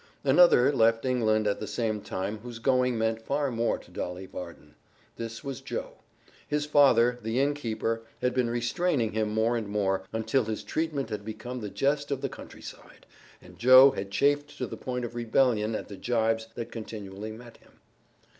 [0.23, 4.73] Another left England at the same time whose going meant far more to Dolly Varden.
[5.17, 5.97] This was Joe.
[6.47, 11.23] His father, the innkeeper, had been restraining him more and more, until his treatment had
[11.23, 13.05] become the jest of the country side,
[13.43, 17.57] and Joe had chafed to the point of rebellion at the gibes that continually met
[17.57, 17.73] him.